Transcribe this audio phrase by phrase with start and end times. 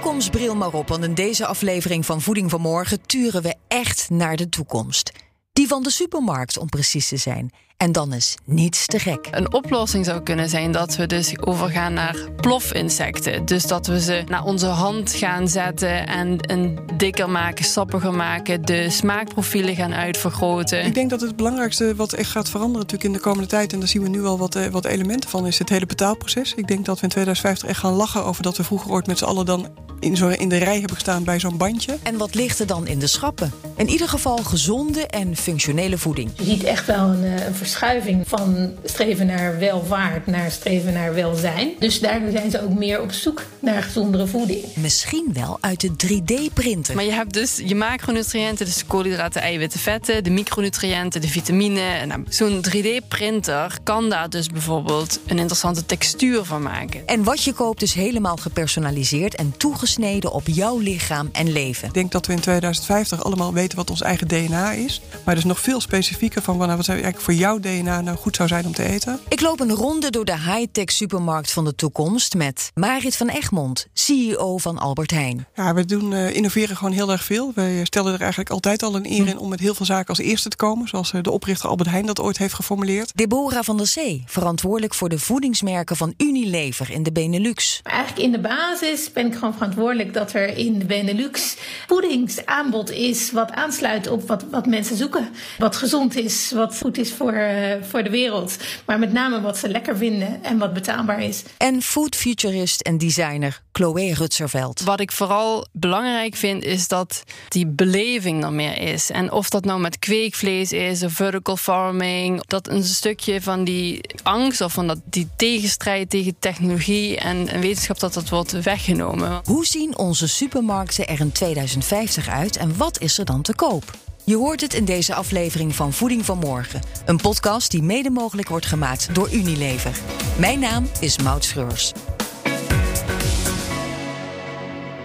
[0.00, 4.36] Toekomstbril maar op, want in deze aflevering van Voeding van Morgen turen we echt naar
[4.36, 5.12] de toekomst.
[5.52, 7.50] Die van de supermarkt, om precies te zijn.
[7.76, 9.28] En dan is niets te gek.
[9.30, 13.44] Een oplossing zou kunnen zijn dat we dus overgaan naar plofinsecten.
[13.44, 18.62] Dus dat we ze naar onze hand gaan zetten en een dikker maken, sappiger maken,
[18.62, 20.84] de smaakprofielen gaan uitvergroten.
[20.84, 23.78] Ik denk dat het belangrijkste wat echt gaat veranderen natuurlijk in de komende tijd, en
[23.78, 26.54] daar zien we nu al wat, eh, wat elementen van, is het hele betaalproces.
[26.54, 29.18] Ik denk dat we in 2050 echt gaan lachen over dat we vroeger ooit met
[29.18, 29.68] z'n allen dan
[30.00, 31.98] in, zo in de rij hebben gestaan bij zo'n bandje.
[32.02, 33.52] En wat ligt er dan in de schappen?
[33.76, 36.30] In ieder geval gezonde en functionele voeding.
[36.36, 41.14] Je ziet echt wel een, eh, een verschuiving van streven naar welvaart naar streven naar
[41.14, 41.70] welzijn.
[41.78, 44.64] Dus daar zijn ze ook meer op zoek naar gezondere voeding.
[44.74, 46.94] Misschien wel uit de 3D-printer.
[46.94, 52.06] Maar je hebt dus je macronutriënten, dus de koolhydraten, eiwitten, vetten, de micronutriënten, de vitamine.
[52.06, 57.06] Nou, Zo'n 3D-printer kan daar dus bijvoorbeeld een interessante textuur van maken.
[57.06, 59.54] En wat je koopt is helemaal gepersonaliseerd en
[59.94, 61.88] toegesneden op jouw lichaam en leven.
[61.88, 65.00] Ik denk dat we in 2050 allemaal weten wat ons eigen DNA is.
[65.24, 68.66] Maar dus nog veel specifieker van wat eigenlijk voor jouw DNA nou goed zou zijn
[68.66, 69.20] om te eten.
[69.28, 73.86] Ik loop een ronde door de high-tech supermarkt van de toekomst met Marit van Egmond,
[73.92, 75.46] CEO van Albert Heijn.
[75.54, 77.52] Ja, we doen uh, innoveren gewoon heel erg veel.
[77.54, 80.18] Wij stellen er eigenlijk altijd al een eer in om met heel veel zaken als
[80.18, 80.88] eerste te komen.
[80.88, 83.12] Zoals eh, de oprichter Albert Heijn dat ooit heeft geformuleerd.
[83.14, 87.80] Deborah van der Zee, verantwoordelijk voor de voedingsmerken van Unilever in de Benelux.
[87.82, 89.79] Eigenlijk in de basis ben ik gewoon verantwoordelijk
[90.12, 95.28] dat er in de Benelux voedingsaanbod is wat aansluit op wat, wat mensen zoeken.
[95.58, 98.56] Wat gezond is, wat goed is voor, uh, voor de wereld.
[98.86, 101.42] Maar met name wat ze lekker vinden en wat betaalbaar is.
[101.56, 104.80] En foodfuturist en designer Chloe Rutserveld.
[104.80, 109.10] Wat ik vooral belangrijk vind is dat die beleving er meer is.
[109.10, 114.00] En of dat nou met kweekvlees is of vertical farming, dat een stukje van die
[114.22, 119.40] angst of van dat, die tegenstrijd tegen technologie en, en wetenschap dat dat wordt weggenomen.
[119.44, 123.84] Hoe zien onze supermarkten er in 2050 uit en wat is er dan te koop?
[124.24, 126.80] Je hoort het in deze aflevering van Voeding van Morgen.
[127.04, 129.98] Een podcast die mede mogelijk wordt gemaakt door Unilever.
[130.38, 131.92] Mijn naam is Maud Schreurs.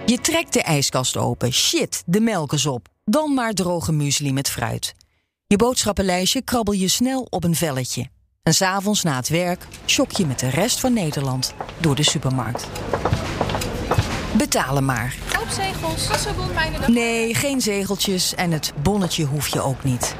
[0.06, 1.52] Je trekt de ijskast open.
[1.52, 2.88] Shit, de melk is op.
[3.04, 4.94] Dan maar droge muesli met fruit.
[5.46, 8.08] Je boodschappenlijstje krabbel je snel op een velletje.
[8.42, 12.66] En s'avonds na het werk shock je met de rest van Nederland door de supermarkt.
[14.36, 15.16] Betalen maar.
[15.38, 16.08] Koopzegels,
[16.86, 20.14] Nee, geen zegeltjes en het bonnetje hoef je ook niet.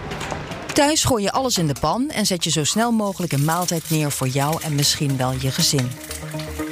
[0.72, 3.90] Thuis gooi je alles in de pan en zet je zo snel mogelijk een maaltijd
[3.90, 5.90] neer voor jou en misschien wel je gezin.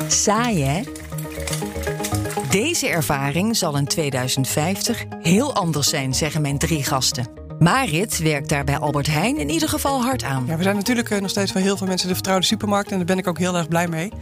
[0.09, 0.83] Saai, hè?
[2.55, 7.27] Deze ervaring zal in 2050 heel anders zijn, zeggen mijn drie gasten.
[7.59, 10.45] Marit werkt daar bij Albert Heijn in ieder geval hard aan.
[10.47, 12.97] Ja, we zijn natuurlijk eh, nog steeds voor heel veel mensen de vertrouwde supermarkt en
[12.97, 14.13] daar ben ik ook heel erg blij mee.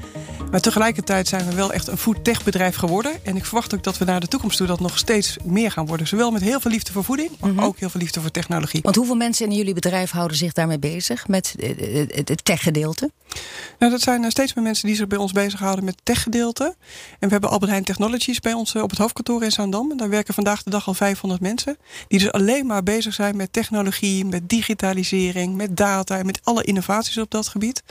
[0.52, 3.24] Maar tegelijkertijd zijn we wel echt een foodtech bedrijf geworden.
[3.24, 5.86] En ik verwacht ook dat we naar de toekomst toe dat nog steeds meer gaan
[5.86, 6.06] worden.
[6.06, 8.80] Zowel met heel veel liefde voor voeding, maar ook heel veel liefde voor technologie.
[8.82, 11.28] Want hoeveel mensen in jullie bedrijf houden zich daarmee bezig?
[11.28, 11.54] Met
[12.14, 13.10] het techgedeelte?
[13.78, 16.64] Nou, dat zijn steeds meer mensen die zich bij ons bezighouden met het techgedeelte.
[17.18, 19.90] En we hebben Albert Heijn Technologies bij ons op het hoofdkantoor in Zaandam.
[19.90, 21.76] En daar werken vandaag de dag al 500 mensen.
[22.08, 26.64] Die dus alleen maar bezig zijn met technologie, met digitalisering, met data en met alle
[26.64, 27.82] innovaties op dat gebied.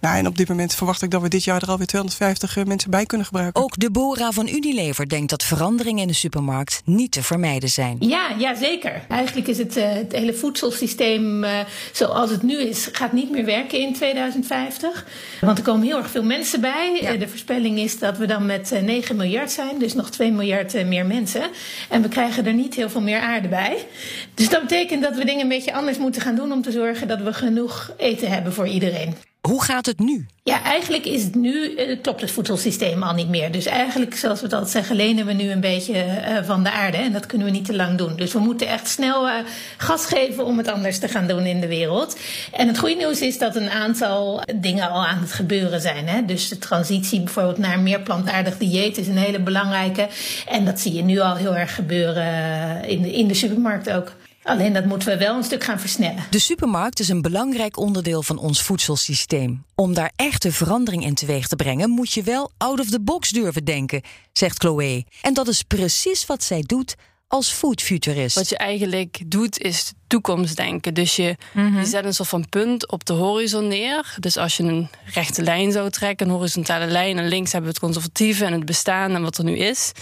[0.00, 2.90] Nou, en op dit moment verwacht ik dat we dit jaar er alweer 250 mensen
[2.90, 3.62] bij kunnen gebruiken.
[3.62, 7.96] Ook Deborah van Unilever denkt dat veranderingen in de supermarkt niet te vermijden zijn.
[8.00, 9.04] Ja, ja zeker.
[9.08, 11.50] Eigenlijk is het, uh, het hele voedselsysteem uh,
[11.92, 15.06] zoals het nu is, gaat niet meer werken in 2050.
[15.40, 16.98] Want er komen heel erg veel mensen bij.
[17.00, 17.16] Ja.
[17.16, 21.06] De voorspelling is dat we dan met 9 miljard zijn, dus nog 2 miljard meer
[21.06, 21.42] mensen.
[21.88, 23.86] En we krijgen er niet heel veel meer aarde bij.
[24.34, 27.08] Dus dat betekent dat we dingen een beetje anders moeten gaan doen om te zorgen
[27.08, 29.14] dat we genoeg eten hebben voor iedereen.
[29.46, 30.26] Hoe gaat het nu?
[30.42, 33.52] Ja, eigenlijk is het nu, uh, het voedselsysteem al niet meer.
[33.52, 36.96] Dus eigenlijk, zoals we altijd zeggen, lenen we nu een beetje uh, van de aarde.
[36.96, 38.16] En dat kunnen we niet te lang doen.
[38.16, 39.34] Dus we moeten echt snel uh,
[39.76, 42.18] gas geven om het anders te gaan doen in de wereld.
[42.52, 46.08] En het goede nieuws is dat een aantal dingen al aan het gebeuren zijn.
[46.08, 46.24] Hè?
[46.24, 50.08] Dus de transitie bijvoorbeeld naar meer plantaardig dieet is een hele belangrijke.
[50.48, 54.12] En dat zie je nu al heel erg gebeuren in de, in de supermarkt ook.
[54.46, 56.24] Alleen dat moeten we wel een stuk gaan versnellen.
[56.30, 59.64] De supermarkt is een belangrijk onderdeel van ons voedselsysteem.
[59.74, 63.30] Om daar echte verandering in teweeg te brengen, moet je wel out of the box
[63.30, 64.02] durven denken,
[64.32, 65.04] zegt Chloe.
[65.22, 66.94] En dat is precies wat zij doet
[67.28, 68.34] als foodfuturist.
[68.34, 70.94] Wat je eigenlijk doet is toekomstdenken.
[70.94, 71.78] Dus je, mm -hmm.
[71.78, 74.16] je zet een soort van punt op de horizon neer.
[74.18, 77.18] Dus als je een rechte lijn zou trekken, een horizontale lijn...
[77.18, 79.92] en links hebben we het conservatieve en het bestaan en wat er nu is.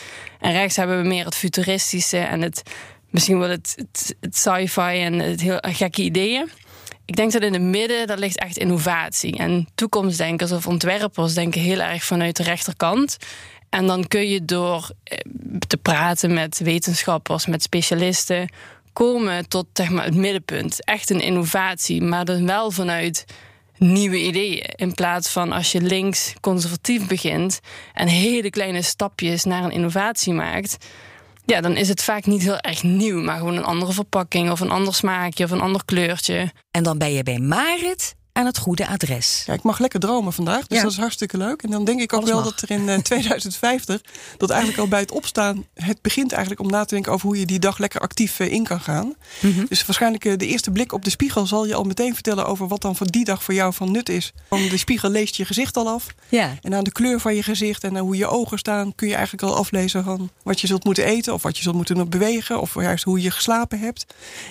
[0.40, 2.62] En rechts hebben we meer het futuristische en het
[3.14, 3.86] misschien wel het,
[4.20, 6.50] het, sci-fi en het heel gekke ideeën.
[7.04, 9.36] Ik denk dat in het midden, dat ligt echt innovatie.
[9.36, 13.16] En toekomstdenkers of ontwerpers denken heel erg vanuit de rechterkant.
[13.68, 15.18] En dan kun je door eh,
[15.66, 18.48] te praten met wetenschappers, met specialisten,
[18.92, 20.84] komen tot zeg maar, het middenpunt.
[20.84, 23.24] Echt een innovatie, maar dan wel vanuit
[23.78, 24.64] nieuwe ideeën.
[24.76, 27.60] In plaats van als je links conservatief begint
[27.92, 30.76] en hele kleine stapjes naar een innovatie maakt.
[31.46, 34.60] Ja, dan is het vaak niet heel erg nieuw, maar gewoon een andere verpakking of
[34.60, 36.52] een ander smaakje of een ander kleurtje.
[36.70, 39.42] En dan ben je bij Marit aan het goede adres.
[39.46, 40.82] Ja, ik mag lekker dromen vandaag, dus Ja.
[40.82, 41.62] dat is hartstikke leuk.
[41.62, 42.50] En dan denk ik ook Alles wel mag.
[42.54, 44.00] dat er in eh, 2050,
[44.36, 47.38] dat eigenlijk al bij het opstaan, het begint eigenlijk om na te denken over hoe
[47.38, 49.14] je die dag lekker actief eh, in kan gaan.
[49.40, 49.64] Mhm.
[49.68, 52.68] Dus waarschijnlijk eh, de eerste blik op de spiegel zal je al meteen vertellen over
[52.68, 54.32] wat dan voor die dag voor jou van nut is.
[54.48, 56.06] Van de spiegel leest je gezicht al af.
[56.28, 56.56] Ja.
[56.62, 59.14] En aan de kleur van je gezicht en aan hoe je ogen staan, kun je
[59.14, 62.60] eigenlijk al aflezen van wat je zult moeten eten of wat je zult moeten bewegen
[62.60, 64.06] of juist hoe je geslapen hebt.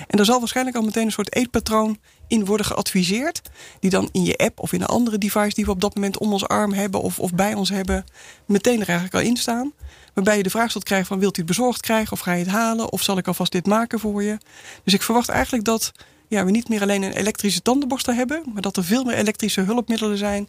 [0.07, 1.97] En er zal waarschijnlijk al meteen een soort eetpatroon
[2.33, 3.41] in worden geadviseerd,
[3.79, 6.17] die dan in je app of in een andere device die we op dat moment
[6.17, 8.05] om ons arm hebben of, of bij ons hebben,
[8.45, 9.71] meteen er eigenlijk al in staan.
[10.13, 12.43] Waarbij je de vraag zult krijgen van wilt u het bezorgd krijgen of ga je
[12.43, 14.37] het halen of zal ik alvast dit maken voor je.
[14.83, 15.91] Dus ik verwacht eigenlijk dat
[16.33, 19.61] ja, we niet meer alleen een elektrische tandenborstel hebben, maar dat er veel meer elektrische
[19.61, 20.47] hulpmiddelen zijn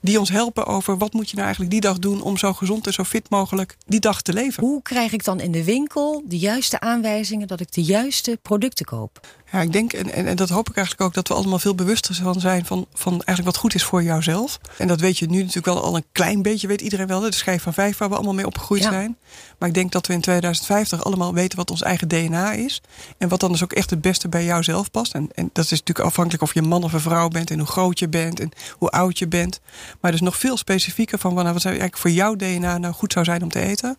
[0.00, 2.86] die ons helpen over wat moet je nou eigenlijk die dag doen om zo gezond
[2.86, 4.64] en zo fit mogelijk die dag te leven.
[4.64, 8.86] Hoe krijg ik dan in de winkel de juiste aanwijzingen dat ik de juiste producten
[8.86, 9.26] koop?
[9.56, 11.74] Ja, ik denk, en, en, en dat hoop ik eigenlijk ook, dat we allemaal veel
[11.74, 14.58] bewuster van zijn van, van eigenlijk wat goed is voor jouzelf.
[14.78, 17.34] En dat weet je nu natuurlijk wel al een klein beetje, weet iedereen wel, de
[17.34, 18.90] schijf van vijf waar we allemaal mee opgegroeid Ja.
[18.90, 19.16] zijn.
[19.58, 22.80] Maar ik denk dat we in 2050 allemaal weten wat ons eigen DNA is.
[23.18, 25.14] En wat dan dus ook echt het beste bij jouzelf past.
[25.14, 27.68] En, en dat is natuurlijk afhankelijk of je man of een vrouw bent en hoe
[27.68, 29.60] groot je bent en hoe oud je bent.
[30.00, 33.12] Maar dus nog veel specifieker van nou, wat zou eigenlijk voor jouw DNA nou goed
[33.12, 33.98] zou zijn om te eten.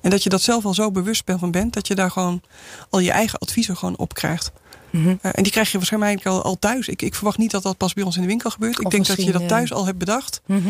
[0.00, 2.42] En dat je dat zelf al zo bewust van bent, dat je daar gewoon
[2.90, 4.52] al je eigen adviezen gewoon op krijgt.
[4.90, 5.08] Mhm.
[5.08, 6.88] Eh, en die krijg je waarschijnlijk al, al thuis.
[6.88, 8.80] Ik, ik verwacht niet dat dat pas bij ons in de winkel gebeurt.
[8.80, 10.40] Ik denk dat je dat eh, thuis al hebt bedacht.
[10.46, 10.68] Mhm.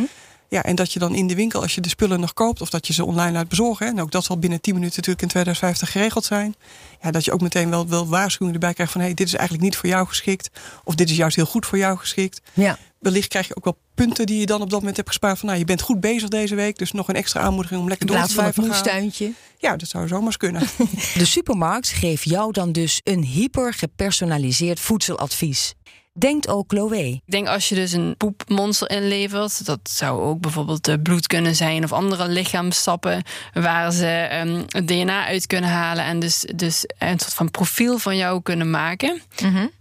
[0.51, 2.71] Ja, en dat je dan in de winkel, als je de spullen nog koopt, of
[2.71, 3.87] dat je ze online laat bezorgen.
[3.87, 6.55] hè, En ook dat zal binnen 10 minuten natuurlijk in 2050 geregeld zijn.
[7.03, 9.35] Ja, dat je ook meteen wel, wel waarschuwingen erbij krijgt van hé, hey, dit is
[9.35, 10.51] eigenlijk niet voor jou geschikt.
[10.85, 12.41] Of dit is juist heel goed voor jou geschikt.
[12.55, 12.79] Ja.
[12.99, 15.39] Wellicht krijg je ook wel punten die je dan op dat moment hebt gespaard.
[15.39, 16.79] Van nou, je bent goed bezig deze week.
[16.79, 18.67] Dus nog een extra aanmoediging om lekker door te blijven gaan.
[18.67, 19.33] moestuintje.
[19.59, 20.63] Ja, dat zou zomaar eens kunnen.
[21.15, 25.75] De supermarkt geeft jou dan dus een hyper gepersonaliseerd voedseladvies.
[26.19, 26.97] Denkt ook Chloé.
[26.97, 31.85] Ik denk als je dus een poepmonster inlevert, dat zou ook bijvoorbeeld bloed kunnen zijn
[31.85, 33.23] of andere lichaamstappen
[33.53, 37.99] waar ze ehm, het DNA uit kunnen halen en dus, dus een soort van profiel
[37.99, 39.23] van jou kunnen maken.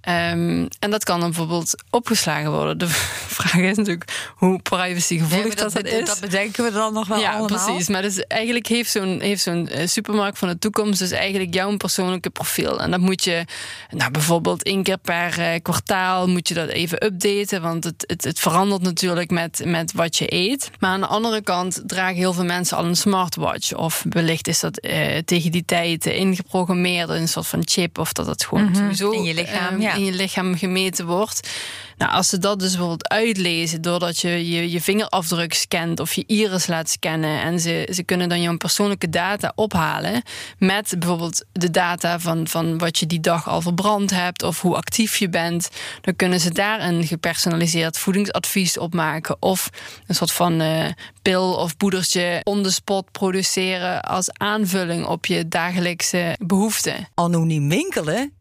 [0.02, 2.78] Ehm, en dat kan dan bijvoorbeeld opgeslagen worden.
[2.78, 2.88] De
[3.38, 6.20] vraag is natuurlijk hoe privacygevoelig dat, dat, is.
[6.20, 7.88] bedenken we dan nog wel ja, precies.
[7.88, 11.78] Maar dus eigenlijk heeft zo'n heeft zo'n eh, supermarkt van de toekomst dus eigenlijk jouw
[11.78, 12.80] persoonlijke profiel.
[12.80, 13.46] En dat moet je,
[13.90, 18.24] nou bijvoorbeeld één keer per eh, kwartaal moet je dat even updaten, want het, het,
[18.24, 20.70] het verandert natuurlijk met, met wat je eet.
[20.80, 23.74] Maar aan de andere kant dragen heel veel mensen al een smartwatch.
[23.74, 28.26] Of wellicht is dat eh, tegen die tijd ingeprogrammeerd, een soort van chip, of dat
[28.28, 29.94] het gewoon sowieso In je lichaam, ja.
[29.94, 31.50] in je lichaam gemeten wordt.
[31.98, 36.24] Nou, als ze dat dus bijvoorbeeld uitlezen doordat je je, je vingerafdruk scant of je
[36.28, 40.22] iris laat scannen en ze, ze kunnen dan jouw persoonlijke data ophalen
[40.58, 44.76] met bijvoorbeeld de data van, van wat je die dag al verbrand hebt of hoe
[44.76, 45.70] actief je bent,
[46.02, 49.70] dan kunnen ze daar een gepersonaliseerd voedingsadvies op maken of
[50.08, 50.86] een soort van eh,
[51.22, 57.08] pil of poedertje on the spot produceren als aanvulling op je dagelijkse behoeften.
[57.14, 58.37] Anoniem winkelen,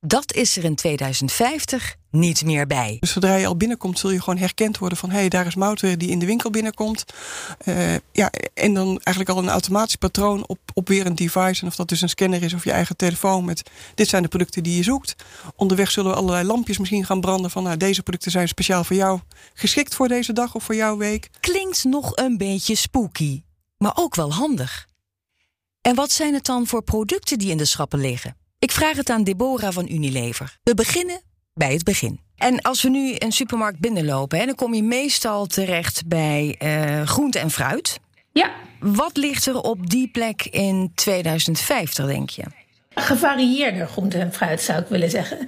[0.00, 2.96] dat is er in 2050 niet meer bij.
[3.00, 5.54] Dus zodra je al binnenkomt, zul je gewoon herkend worden van hé, hey, daar is
[5.54, 7.04] Moutwer die in de winkel binnenkomt.
[7.58, 11.62] Eh, ja, en dan eigenlijk al een automatisch patroon op, op weer een device.
[11.62, 14.28] En of dat dus een scanner is of je eigen telefoon met dit zijn de
[14.28, 15.14] producten die je zoekt.
[15.56, 18.96] Onderweg zullen we allerlei lampjes misschien gaan branden van nou, deze producten zijn speciaal voor
[18.96, 19.20] jou
[19.54, 21.30] geschikt voor deze dag of voor jouw week.
[21.40, 23.42] Klinkt nog een beetje spooky,
[23.76, 24.88] maar ook wel handig.
[25.80, 28.39] En wat zijn het dan voor producten die in de schappen liggen?
[28.60, 30.58] Ik vraag het aan Deborah van Unilever.
[30.62, 31.20] We beginnen
[31.54, 32.20] bij het begin.
[32.36, 37.02] En als we nu een supermarkt binnenlopen, hè, dan kom je meestal terecht bij eh
[37.02, 38.00] groente en fruit.
[38.32, 38.50] Ja,
[38.80, 42.42] Wat ligt er op die plek in 2050, denk je?
[43.10, 45.38] Gevarieerder groente en fruit zou ik willen zeggen.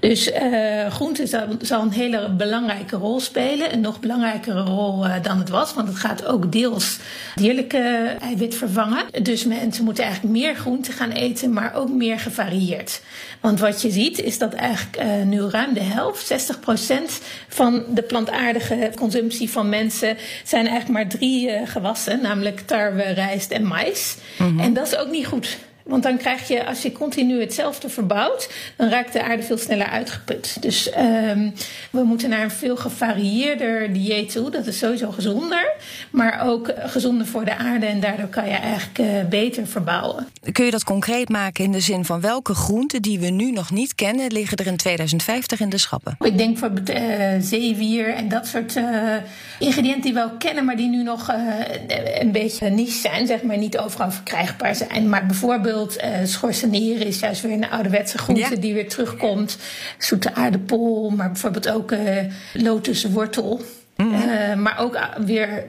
[0.00, 3.72] Dus eh groente zal, zal een hele belangrijke rol spelen.
[3.72, 5.74] Een nog belangrijkere rol eh, dan het was.
[5.74, 6.98] Want het gaat ook deels
[7.34, 9.04] dierlijke eiwit vervangen.
[9.22, 13.02] Dus mensen moeten eigenlijk meer groente gaan eten, maar ook meer gevarieerd.
[13.40, 18.02] Want wat je ziet is dat eigenlijk eh, nu ruim de helft, 60% van de
[18.02, 22.22] plantaardige consumptie van mensen zijn eigenlijk maar drie gewassen.
[22.22, 24.16] Namelijk tarwe, rijst en mais.
[24.58, 25.56] En dat is ook niet goed.
[25.86, 29.86] Want dan krijg je, als je continu hetzelfde verbouwt, dan raakt de aarde veel sneller
[29.86, 30.56] uitgeput.
[30.60, 31.52] Dus um,
[31.90, 34.50] we moeten naar een veel gevarieerder dieet toe.
[34.50, 35.72] Dat is sowieso gezonder,
[36.10, 37.86] maar ook gezonder voor de aarde.
[37.86, 40.28] En daardoor kan je eigenlijk uh, beter verbouwen.
[40.52, 43.70] Kun je dat concreet maken in de zin van welke groenten die we nu nog
[43.70, 46.16] niet kennen, liggen er in 2050 in de schappen?
[46.20, 46.96] Ik denk voor uh,
[47.40, 49.14] zeewier en dat soort uh,
[49.58, 51.32] ingrediënten die we wel kennen, maar die nu nog
[52.18, 55.08] een beetje niche zijn, zeg maar niet overal verkrijgbaar zijn.
[55.08, 59.56] Maar bijvoorbeeld uh, schorseneren is juist weer een ouderwetse groente die weer terugkomt.
[59.98, 62.00] Zoete aardappel, maar bijvoorbeeld ook uh,
[62.52, 63.60] lotuswortel.
[63.96, 64.14] Mm.
[64.14, 65.64] Uh, maar ook weer,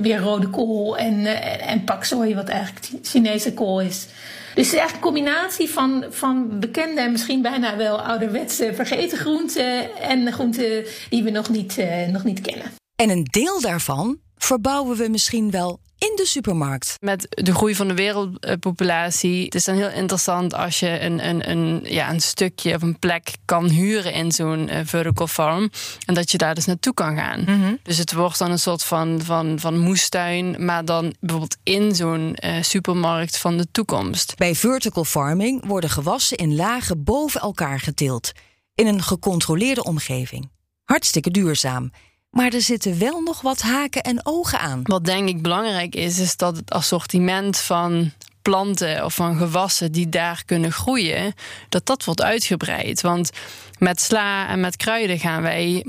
[0.00, 1.26] weer rode kool en,
[1.60, 4.06] en paksoi, wat eigenlijk Chinese kool is.
[4.54, 9.18] Dus het is echt een combinatie van, van bekende en misschien bijna wel ouderwetse vergeten
[9.18, 12.66] groenten en groenten die we nog niet, nog niet kennen.
[12.96, 16.96] En een deel daarvan verbouwen we misschien wel in de supermarkt.
[17.00, 21.50] Met de groei van de wereldpopulatie het is dan heel interessant als je een, een,
[21.50, 25.70] een, ja, een stukje of een plek kan huren in zo'n uh, vertical farm.
[26.06, 27.40] En dat je daar dus naartoe kan gaan.
[27.40, 27.74] Mhm.
[27.82, 32.36] Dus het wordt dan een soort van, van, van moestuin, maar dan bijvoorbeeld in zo'n
[32.44, 34.36] uh, supermarkt van de toekomst.
[34.36, 38.32] Bij vertical farming worden gewassen in lagen boven elkaar geteeld.
[38.74, 40.50] In een gecontroleerde omgeving.
[40.84, 41.90] Hartstikke duurzaam.
[42.32, 44.80] Maar er zitten wel nog wat haken en ogen aan.
[44.82, 48.12] Wat denk ik belangrijk is, is dat het assortiment van
[48.42, 51.34] planten of van gewassen die daar kunnen groeien,
[51.68, 53.00] dat dat wordt uitgebreid.
[53.00, 53.30] Want
[53.78, 55.86] met sla en met kruiden gaan wij,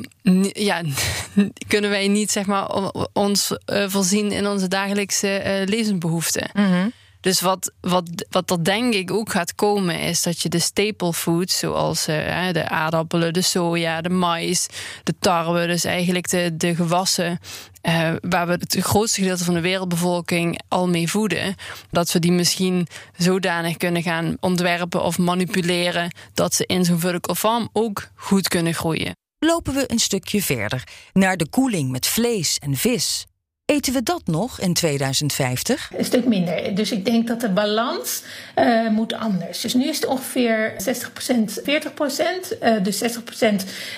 [0.54, 0.82] ja,
[1.68, 2.68] kunnen wij niet zeg maar
[3.14, 6.50] ons uh, voorzien in onze dagelijkse uh, levensbehoeften.
[6.54, 6.92] Mm
[7.24, 11.14] dus wat, wat, wat er denk ik ook gaat komen, is dat je de staple
[11.14, 14.68] foods, zoals uh, de aardappelen, de soja, de mais,
[15.04, 17.40] de tarwe, dus eigenlijk de, de gewassen
[17.84, 21.56] uh, waar we het grootste gedeelte van de wereldbevolking al mee voeden,
[21.90, 22.88] dat we die misschien
[23.18, 29.16] zodanig kunnen gaan ontwerpen of manipuleren dat ze in zo'n vertical ook goed kunnen groeien.
[29.40, 33.26] Lopen we een stukje verder naar de koeling met vlees en vis.
[33.74, 35.92] Eten we dat nog in 2050?
[35.98, 36.76] Een stuk minder.
[36.76, 38.24] Dus ik denk dat de balans
[38.60, 39.62] uh, moet anders.
[39.62, 42.62] Dus nu is het ongeveer 60%, 40%.
[42.64, 43.08] Uh, dus 60%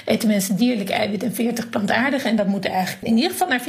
[0.05, 1.33] eten mensen dierlijk eiwit en
[1.65, 2.23] 40% plantaardig.
[2.23, 3.63] En dat moet eigenlijk in ieder geval naar 50-50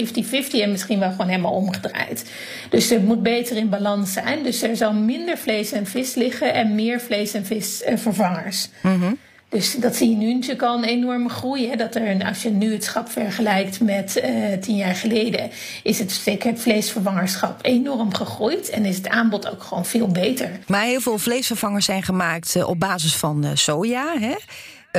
[0.50, 2.30] en misschien wel gewoon helemaal omgedraaid.
[2.70, 4.42] Dus het moet beter in balans zijn.
[4.42, 8.68] Dus er zal minder vlees en vis liggen en meer vlees en vis uh, vervangers.
[8.82, 9.18] Mm -hmm.
[9.48, 11.76] Dus dat zie je nu natuurlijk al een enorme groei.
[11.76, 15.50] Dat er, als je nu het schap vergelijkt met uh, tien jaar geleden,
[15.82, 16.22] is het
[16.54, 18.70] vleesvervangerschap enorm gegroeid.
[18.70, 20.50] En is het aanbod ook gewoon veel beter.
[20.66, 24.18] Maar heel veel vleesvervangers zijn gemaakt uh, op basis van uh, soja.
[24.18, 24.34] Hè?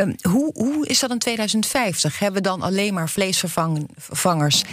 [0.01, 2.19] Um, hoe, hoe is dat in 2050?
[2.19, 4.63] Hebben we dan alleen maar vleesvervangers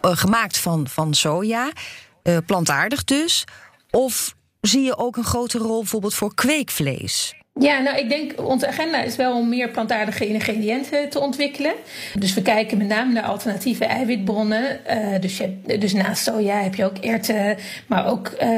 [0.00, 1.72] gemaakt van, van soja,
[2.46, 3.44] plantaardig dus?
[3.90, 7.34] Of zie je ook een grote rol bijvoorbeeld voor kweekvlees?
[7.60, 11.72] Ja, nou, ik denk onze agenda is wel om meer plantaardige ingrediënten te ontwikkelen.
[12.18, 14.80] Dus we kijken met name naar alternatieve eiwitbronnen.
[14.90, 18.48] Uh, dus, je, dus naast soja heb je ook erten, maar ook uh,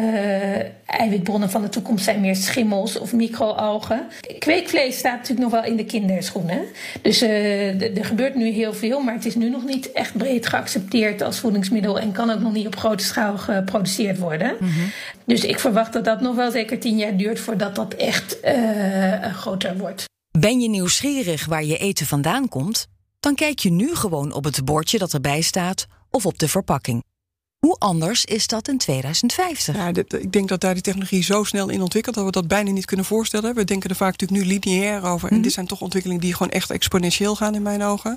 [0.86, 4.06] eiwitbronnen van de toekomst zijn meer schimmels of microalgen.
[4.38, 6.60] Kweekvlees staat natuurlijk nog wel in de kinderschoenen.
[7.02, 10.46] Dus uh, er gebeurt nu heel veel, maar het is nu nog niet echt breed
[10.46, 14.56] geaccepteerd als voedingsmiddel en kan ook nog niet op grote schaal geproduceerd worden.
[14.60, 14.90] Mm -hmm.
[15.24, 18.40] Dus ik verwacht dat dat nog wel zeker tien jaar duurt voordat dat echt
[18.88, 20.04] uh, groter wordt.
[20.38, 22.86] Ben je nieuwsgierig waar je eten vandaan komt?
[23.20, 27.02] Dan kijk je nu gewoon op het bordje dat erbij staat of op de verpakking.
[27.58, 29.76] Hoe anders is dat in 2050?
[29.76, 32.48] Ja, dit, ik denk dat daar die technologie zo snel in ontwikkelt dat we dat
[32.48, 33.54] bijna niet kunnen voorstellen.
[33.54, 35.28] We denken er vaak natuurlijk nu lineair over.
[35.28, 35.42] En -hmm.
[35.42, 38.16] dit zijn toch ontwikkelingen die gewoon echt exponentieel gaan in mijn ogen.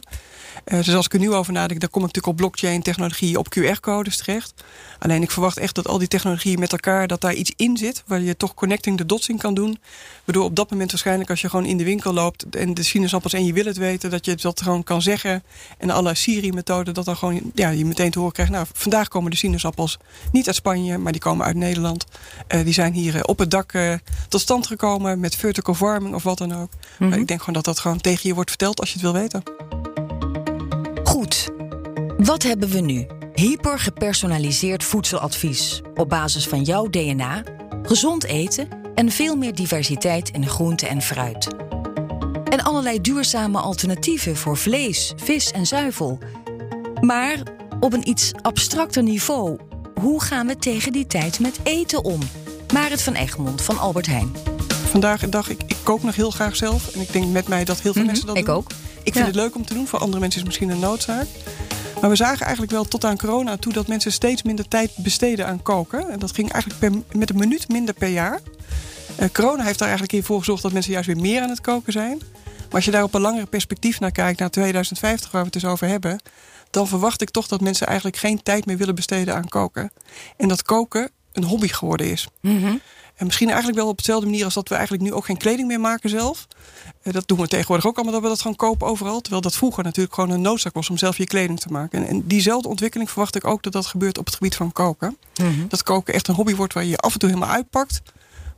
[0.66, 3.48] Uh, dus als ik er nu over nadenk, dan kom ik natuurlijk op blockchain-technologie, op
[3.58, 4.64] QR-codes terecht.
[5.00, 8.04] Alleen ik verwacht echt dat al die technologieën met elkaar, dat daar iets in zit,
[8.08, 9.78] waar je toch connecting the dots in kan doen.
[10.26, 13.34] Waardoor op dat moment waarschijnlijk als je gewoon in de winkel loopt en de sinaasappels
[13.34, 15.44] en je wil het weten, dat je dat gewoon kan zeggen.
[15.78, 18.52] En alle Siri-methoden, dat dan gewoon ja, je meteen te horen krijgt.
[18.52, 19.98] Nou, vandaag komen de sinaasappels
[20.32, 22.06] niet uit Spanje, maar die komen uit Nederland.
[22.48, 23.94] Uh, die zijn hier uh, op het dak uh,
[24.28, 26.70] tot stand gekomen met vertical farming of wat dan ook.
[26.72, 27.10] Mm -hmm.
[27.10, 29.22] Maar ik denk gewoon dat dat gewoon tegen je wordt verteld als je het wil
[29.22, 29.44] weten.
[31.04, 31.50] Goed.
[32.18, 33.08] Wat hebben we nu?
[33.34, 37.44] Hyper gepersonaliseerd voedseladvies op basis van jouw DNA,
[37.84, 41.48] gezond eten en veel meer diversiteit in groente en fruit.
[42.50, 46.20] En allerlei duurzame alternatieven voor vlees, vis en zuivel.
[47.02, 47.38] Maar
[47.82, 49.58] op een iets abstracter niveau,
[50.00, 52.20] hoe gaan we tegen die tijd met eten om?
[52.74, 54.36] Marit van Egmond van Albert Heijn.
[54.90, 56.94] Vandaag de dag, ik, ik kook nog heel graag zelf.
[56.94, 58.56] En ik denk met mij dat heel veel mm -hmm, mensen dat ik doen.
[58.56, 58.70] ook.
[59.04, 59.26] Ik vind ja.
[59.26, 59.88] het leuk om te doen.
[59.88, 61.26] Voor andere mensen is het misschien een noodzaak.
[62.02, 65.48] Maar we zagen eigenlijk wel tot aan corona toe dat mensen steeds minder tijd besteden
[65.48, 66.10] aan koken.
[66.10, 68.42] En dat ging eigenlijk per, met een minuut minder per jaar.
[69.20, 71.62] Uh, corona heeft daar eigenlijk in voor gezorgd dat mensen juist weer meer aan het
[71.62, 72.22] koken zijn.
[72.72, 75.62] Maar als je daar op een langere perspectief naar kijkt, naar 2050, waar we het
[75.62, 76.22] dus over hebben,
[76.70, 79.92] dan verwacht ik toch dat mensen eigenlijk geen tijd meer willen besteden aan koken.
[80.38, 82.28] En dat koken een hobby geworden is.
[82.42, 82.76] Mhm.
[83.16, 85.68] En misschien eigenlijk wel op dezelfde manier als dat we eigenlijk nu ook geen kleding
[85.68, 86.48] meer maken zelf.
[87.04, 89.22] Eh, Dat doen we tegenwoordig ook allemaal, dat we dat gewoon kopen overal.
[89.22, 92.08] Terwijl dat vroeger natuurlijk gewoon een noodzaak was om zelf je kleding te maken.
[92.08, 95.18] En, diezelfde ontwikkeling verwacht ik ook dat dat gebeurt op het gebied van koken.
[95.36, 95.68] Mhm.
[95.68, 98.02] Dat koken echt een hobby wordt waar je je af en toe helemaal uitpakt.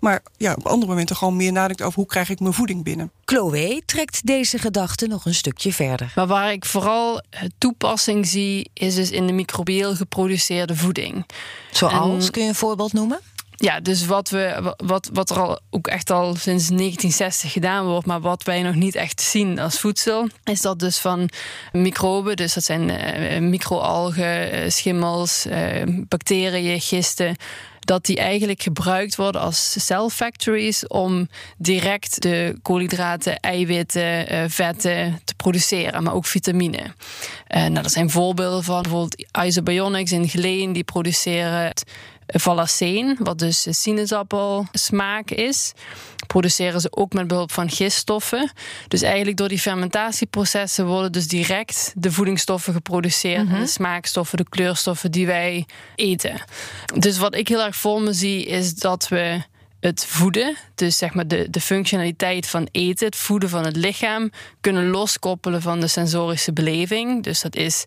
[0.03, 3.12] Maar ja, op andere momenten gewoon meer nadenkt over hoe krijg ik mijn voeding binnen.
[3.25, 6.12] Chloe trekt deze gedachte nog een stukje verder.
[6.15, 11.25] Maar waar ik vooral eh, toepassing zie, is dus in de microbieel geproduceerde voeding.
[11.72, 13.19] Zoals, En- kun je een voorbeeld noemen?
[13.55, 18.05] Ja, dus wat, we, wat, wat er al ook echt al sinds 1960 gedaan wordt,
[18.05, 21.29] maar wat wij nog niet echt zien als voedsel, is dat dus van
[21.72, 27.36] microben, dus dat zijn eh, microalgen, eh, schimmels, eh, bacteriën, gisten,
[27.86, 35.22] dat die eigenlijk gebruikt worden als cell factories om direct de koolhydraten, eiwitten, eh, vetten
[35.24, 36.94] te produceren, maar ook vitamine.
[37.48, 41.74] Eh, nou, dat zijn voorbeelden van bijvoorbeeld Isobionics in Geleen, die produceren
[42.27, 45.74] Valaceen, wat dus sinaasappelsmaak is.
[46.27, 48.51] Produceren ze ook met behulp van giststoffen.
[48.88, 53.50] Dus eigenlijk door die fermentatieprocessen worden dus direct de voedingsstoffen geproduceerd.
[53.50, 55.65] En de smaakstoffen, de kleurstoffen die wij
[55.96, 56.42] eten.
[57.00, 59.42] Dus wat ik heel erg voor me zie, is dat we
[59.80, 64.32] het voeden, dus zeg maar de, de functionaliteit van eten, het voeden van het lichaam,
[64.62, 67.24] kunnen loskoppelen van de sensorische beleving.
[67.24, 67.84] Dus dat is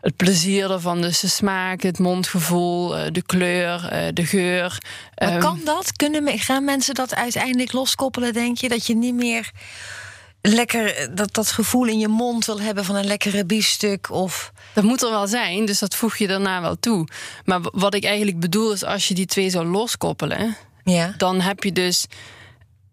[0.00, 4.78] het plezier ervan, dus de smaak, het mondgevoel, eh, de kleur, eh, de geur.
[5.14, 5.92] Maar Ehm, kan dat?
[5.96, 8.68] Kunnen, gaan mensen dat uiteindelijk loskoppelen, denk je?
[8.68, 9.50] Dat je niet meer
[10.42, 14.52] lekker eh, dat, dat gevoel in je mond wil hebben van een lekkere biefstuk of...
[14.74, 17.08] Dat moet er wel zijn, dus dat voeg je daarna wel toe.
[17.44, 21.14] Maar wat ik eigenlijk bedoel is, als je die twee zou loskoppelen, Ja.
[21.16, 22.06] dan heb je dus.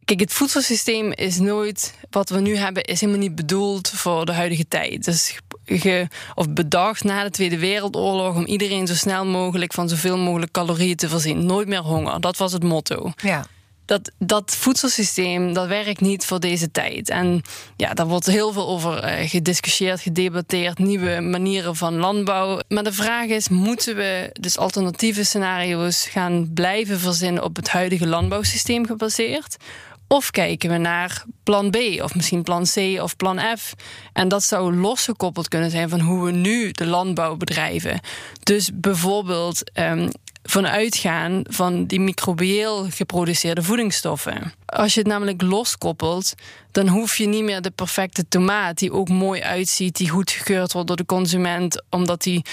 [0.06, 1.94] Kijk, het voedselsysteem is nooit.
[2.10, 5.06] Wat we nu hebben, is helemaal niet bedoeld voor de huidige tijd.
[5.06, 10.18] Dus ge, of bedacht na de Tweede Wereldoorlog om iedereen zo snel mogelijk van zoveel
[10.18, 11.46] mogelijk calorieën te voorzien.
[11.46, 12.22] Nooit meer honger.
[12.22, 13.12] Dat was het motto.
[13.16, 13.46] Ja.
[13.86, 17.10] Dat, dat voedselsysteem dat werkt niet voor deze tijd.
[17.10, 17.42] En
[17.78, 22.60] ja, daar wordt heel veel over eh, gediscussieerd, gedebatteerd, nieuwe manieren van landbouw.
[22.68, 28.08] Maar de vraag is: moeten we dus alternatieve scenario's gaan blijven verzinnen op het huidige
[28.08, 29.58] landbouwsysteem gebaseerd?
[30.08, 33.74] Of kijken we naar plan B, of misschien plan C of plan F.
[34.14, 38.00] En dat zou losgekoppeld kunnen zijn van hoe we nu de landbouw bedrijven.
[38.44, 40.10] Dus bijvoorbeeld ehm,
[40.44, 44.54] vanuit gaan van die microbieel geproduceerde voedingsstoffen.
[44.66, 46.34] Als je het namelijk loskoppelt,
[46.72, 50.74] dan hoef je niet meer de perfecte tomaat, die ook mooi uitziet, die goed gekeurd
[50.74, 52.46] wordt door de consument, omdat die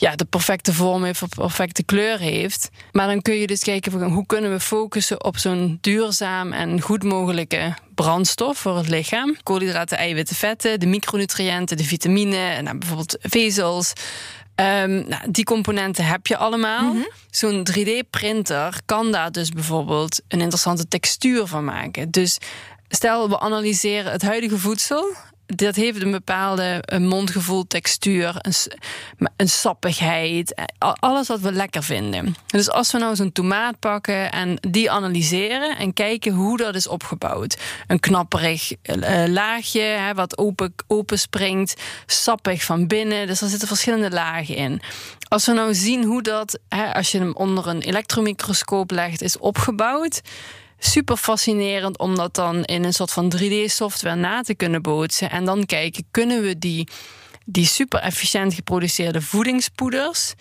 [0.00, 2.70] ja, de perfecte vorm heeft of perfecte kleur heeft.
[2.92, 6.80] Maar dan kun je dus kijken van hoe kunnen we focussen op zo'n duurzaam en
[6.80, 9.36] goed mogelijke brandstof voor het lichaam.
[9.42, 13.92] Koolhydraten, eiwitten, vetten, de micronutriënten, de vitamine, en nou, bijvoorbeeld vezels.
[14.54, 16.94] Ehm, nou, die componenten heb je allemaal.
[17.30, 22.10] Zo'n 3D-printer kan daar dus bijvoorbeeld een interessante textuur van maken.
[22.10, 22.38] Dus
[22.88, 25.14] stel we analyseren het huidige voedsel.
[25.54, 28.52] Dat heeft een bepaalde mondgevoel, textuur, een,
[29.36, 30.54] een sappigheid.
[30.54, 32.34] eh, Alles wat we lekker vinden.
[32.46, 36.86] Dus als we nou zo'n tomaat pakken en die analyseren en kijken hoe dat is
[36.88, 37.56] opgebouwd.
[37.86, 41.18] Een knapperig eh, laagje, hè, wat open, open
[42.06, 43.26] sappig van binnen.
[43.26, 44.80] Dus er zitten verschillende lagen in.
[45.28, 49.38] Als we nou zien hoe dat, hè, als je hem onder een elektromicroscoop legt, is
[49.38, 50.20] opgebouwd
[50.80, 55.30] super fascinerend om dat dan in een soort van 3D-software na te kunnen bootsen.
[55.30, 56.88] En dan kijken, kunnen we die,
[57.44, 60.34] die super efficiënt geproduceerde voedingspoeders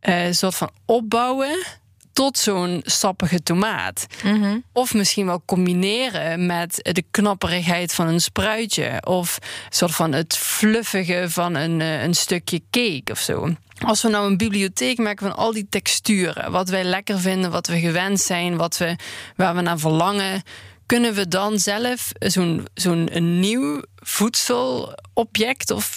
[0.00, 1.66] eh, soort van opbouwen
[2.12, 4.06] tot zo'n sappige tomaat.
[4.72, 9.02] Of misschien wel combineren met de knapperigheid van een spruitje.
[9.04, 13.54] Of soort van het fluffige van een, eh, een stukje cake of zo.
[13.84, 17.66] Als we nou een bibliotheek maken van al die texturen, wat wij lekker vinden, wat
[17.66, 18.96] we gewend zijn, wat we,
[19.36, 20.42] waar we naar verlangen,
[20.86, 25.96] kunnen we dan zelf zo'n zo'n nieuw voedselobject of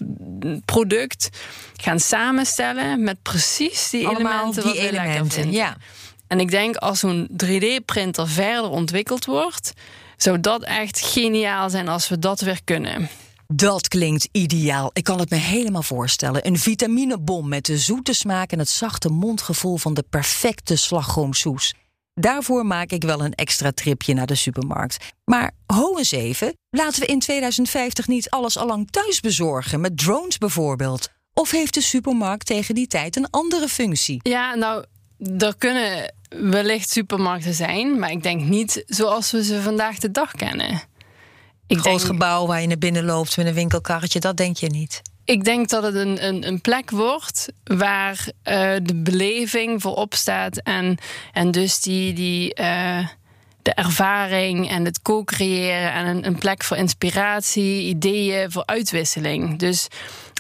[0.66, 1.30] product
[1.76, 5.54] gaan samenstellen met precies die Allemaal elementen die wat we lekker elementen, vinden.
[5.54, 5.78] ja.
[6.28, 9.74] En ik denk als zo'n 3D-printer verder ontwikkeld wordt,
[10.18, 13.10] zou dat echt geniaal zijn als we dat weer kunnen.
[13.54, 14.90] Dat klinkt ideaal.
[14.94, 16.48] Ik kan het me helemaal voorstellen.
[16.48, 21.74] Een vitaminebom met de zoete smaak en het zachte mondgevoel van de perfecte slagroomsoes.
[22.14, 25.14] Daarvoor maak ik wel een extra tripje naar de supermarkt.
[25.26, 30.38] Maar ho eens even, laten we in 2050 niet alles allang thuis bezorgen, met drones
[30.38, 31.10] bijvoorbeeld.
[31.34, 34.20] Of heeft de supermarkt tegen die tijd een andere functie?
[34.24, 34.86] Ja, nou,
[35.38, 40.32] er kunnen wellicht supermarkten zijn, maar ik denk niet zoals we ze vandaag de dag
[40.32, 40.82] kennen.
[41.70, 44.68] Ik Groot denk, gebouw waar je naar binnen loopt met een winkelkarretje, dat denk je
[44.68, 45.02] niet.
[45.26, 50.58] Ik denk dat het een, een, een plek wordt waar uh, de beleving voorop staat.
[50.58, 50.98] En,
[51.34, 53.08] en dus die, die, uh,
[53.62, 59.60] de ervaring en het co-creëren en een, een plek voor inspiratie, ideeën, voor uitwisseling.
[59.60, 59.88] Dus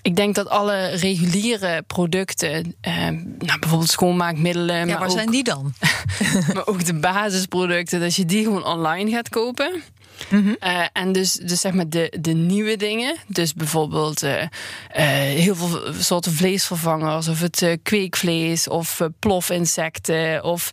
[0.01, 2.93] ik denk dat alle reguliere producten, eh,
[3.37, 4.75] nou, bijvoorbeeld schoonmaakmiddelen.
[4.75, 5.73] Ja, maar waar zijn die dan?
[6.53, 9.83] maar ook de basisproducten, dat je die gewoon online gaat kopen.
[10.29, 10.53] Mhm.
[10.59, 13.15] Eh, en dus, dus zeg maar de, de nieuwe dingen.
[13.27, 14.47] Dus bijvoorbeeld uh, uh,
[14.95, 17.27] heel veel soorten vleesvervangers.
[17.27, 18.67] Of het kweekvlees.
[18.67, 20.43] Of plofinsecten.
[20.43, 20.71] Of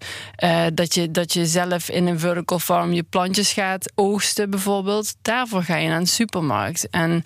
[0.74, 5.14] dat, je, dat je zelf in een vertical farm je plantjes gaat oogsten bijvoorbeeld.
[5.22, 6.88] Daarvoor ga je naar een supermarkt.
[6.90, 7.24] En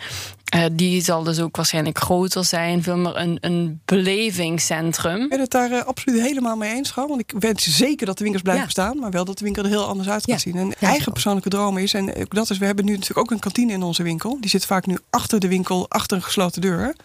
[0.54, 5.28] uh, die zal dus ook waarschijnlijk groter zijn, veel meer een, een belevingscentrum.
[5.28, 6.94] Ben je het daar uh, absoluut helemaal mee eens?
[6.94, 9.68] Want ik wens zeker dat de winkels blijven bestaan, maar wel dat de winkel er
[9.68, 10.56] heel anders uit gaat zien.
[10.56, 13.72] En eigen persoonlijke droom is, en dat is, we hebben nu natuurlijk ook een kantine
[13.72, 14.38] in onze winkel.
[14.40, 16.96] Die zit vaak nu achter de winkel, achter een gesloten deur.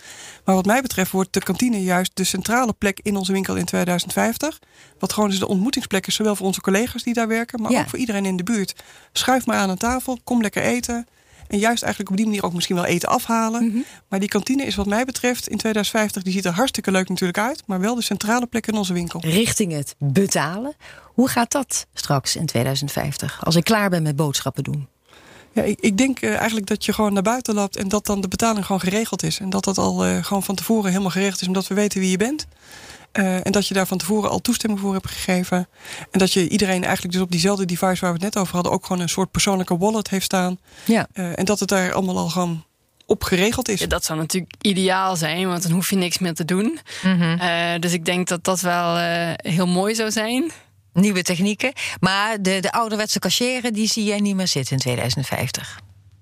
[0.46, 3.66] Maar wat mij betreft wordt de kantine juist de centrale plek in onze winkel in
[3.66, 4.60] 2050.
[5.00, 7.90] Wat gewoon dus de ontmoetingsplek is, zowel voor onze collega's die daar werken, maar ook
[7.90, 8.76] voor iedereen in de buurt.
[9.12, 11.08] Schuif maar aan een tafel, kom lekker eten.
[11.48, 13.68] En juist eigenlijk op die manier ook misschien wel eten afhalen.
[13.68, 13.78] Mhm.
[14.08, 17.40] Maar die kantine is wat mij betreft in 2050, die ziet er hartstikke leuk natuurlijk
[17.40, 17.64] uit.
[17.66, 19.20] Maar wel de centrale plek in onze winkel.
[19.20, 20.76] Richting het betalen.
[21.04, 23.46] Hoe gaat dat straks in 2050?
[23.46, 24.88] Als ik klaar ben met boodschappen doen.
[25.52, 28.22] Ja, ik, ik denk uh, eigenlijk dat je gewoon naar buiten loopt en dat dan
[28.22, 29.40] de betaling gewoon geregeld is.
[29.40, 32.10] En dat dat al uh, gewoon van tevoren helemaal geregeld is, omdat we weten wie
[32.10, 32.48] je bent.
[33.20, 35.68] Uh, en dat je daar van tevoren al toestemming voor hebt gegeven.
[36.12, 38.72] En dat je iedereen eigenlijk dus op diezelfde device waar we het net over hadden...
[38.72, 40.60] ook gewoon een soort persoonlijke wallet heeft staan.
[40.86, 41.08] Ja.
[41.14, 42.64] Uh, en dat het daar allemaal al gewoon
[43.06, 43.80] op geregeld is.
[43.80, 46.80] Ja, dat zou natuurlijk ideaal zijn, want dan hoef je niks meer te doen.
[47.04, 47.40] Mm -hmm.
[47.42, 48.98] uh, dus ik denk dat dat wel
[49.36, 50.52] heel mooi zou zijn.
[50.94, 51.74] Nieuwe technieken.
[52.00, 55.80] Maar de, de ouderwetse cashieren, die zie jij niet meer zitten in 2050.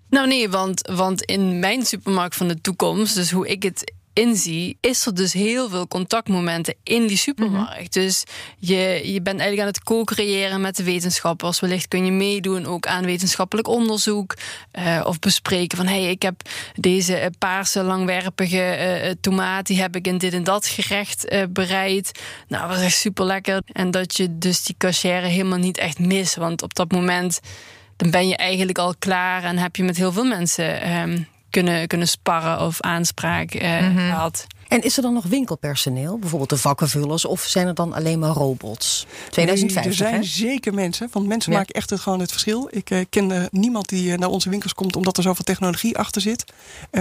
[0.10, 4.78] Nou nee, want, want in mijn supermarkt van de toekomst, dus hoe ik het inzie,
[4.82, 7.96] is er dus heel veel contactmomenten in die supermarkt.
[7.96, 8.06] Mhm.
[8.06, 8.24] Dus
[8.58, 11.60] je, je bent eigenlijk aan het co-creëren met de wetenschappers.
[11.60, 14.36] Wellicht kun je meedoen ook aan wetenschappelijk onderzoek.
[14.80, 16.42] Uh, of bespreken van hey, ik heb
[16.76, 22.20] deze uh, paarse langwerpige uh, tomaat, die heb ik in dit en dat gerecht bereid.
[22.48, 23.62] Nou, dat was echt super lekker.
[23.66, 26.36] En dat je dus die cachère helemaal niet echt mis.
[26.36, 27.40] Want op dat moment
[27.96, 31.88] dan ben je eigenlijk al klaar en heb je met heel veel mensen um, kunnen,
[31.88, 34.48] kunnen sparren of aanspraak uh, mm had.
[34.74, 38.30] En is er dan nog winkelpersoneel, bijvoorbeeld de vakkenvullers, of zijn er dan alleen maar
[38.30, 39.06] robots?
[39.30, 42.68] 2050, er zijn zeker mensen, want mensen maken echt het, gewoon het verschil.
[42.72, 46.22] Ik uh, ken uh, niemand die naar onze winkels komt omdat er zoveel technologie achter
[46.22, 46.46] zit.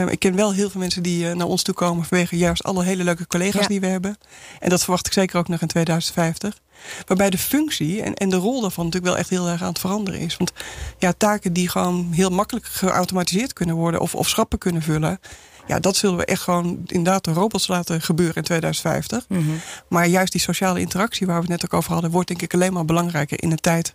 [0.08, 3.04] ik ken wel heel veel mensen die naar ons toe komen vanwege juist alle hele
[3.04, 4.18] leuke collega's die we hebben.
[4.60, 6.60] En dat verwacht ik zeker ook nog in 2050.
[7.06, 9.78] Waarbij de functie en, en de rol daarvan natuurlijk wel echt heel erg aan het
[9.78, 10.36] veranderen is.
[10.36, 10.52] Want
[10.98, 15.20] ja, taken die gewoon heel makkelijk geautomatiseerd kunnen worden of, of schappen kunnen vullen.
[15.66, 19.24] Ja, dat zullen we echt gewoon inderdaad de robots laten gebeuren in 2050.
[19.28, 19.42] Mhm.
[19.88, 22.54] Maar juist die sociale interactie waar we het net ook over hadden, wordt denk ik
[22.54, 23.94] alleen maar belangrijker in een tijd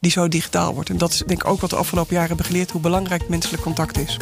[0.00, 0.90] die zo digitaal wordt.
[0.90, 3.62] En dat is denk ik ook wat de afgelopen jaren hebben geleerd, hoe belangrijk menselijk
[3.62, 4.16] contact is.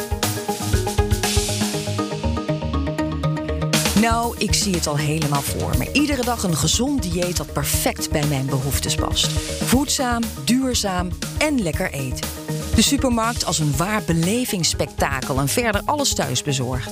[4.01, 5.93] Nou, ik zie het al helemaal voor me.
[5.93, 9.31] Iedere dag een gezond dieet dat perfect bij mijn behoeftes past.
[9.65, 12.29] Voedzaam, duurzaam en lekker eten.
[12.75, 16.91] De supermarkt als een waar belevingsspektakel en verder alles thuis bezorgd.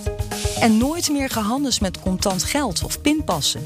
[0.61, 3.64] En nooit meer gehandels met contant geld of pinpassen.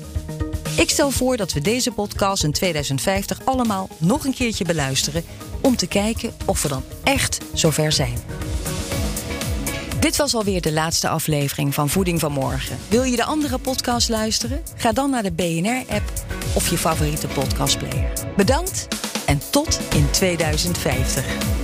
[0.76, 5.24] Ik stel voor dat we deze podcast in 2050 allemaal nog een keertje beluisteren
[5.60, 8.18] om te kijken of we dan echt zover zijn.
[10.00, 12.78] Dit was alweer de laatste aflevering van Voeding van Morgen.
[12.88, 14.62] Wil je de andere podcast luisteren?
[14.76, 16.12] Ga dan naar de BNR-app
[16.54, 18.12] of je favoriete podcastplayer.
[18.36, 18.88] Bedankt
[19.26, 21.63] en tot in 2050.